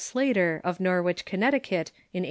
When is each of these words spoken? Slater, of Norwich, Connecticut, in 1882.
Slater, 0.01 0.61
of 0.63 0.79
Norwich, 0.79 1.25
Connecticut, 1.25 1.89
in 2.11 2.17
1882. 2.17 2.19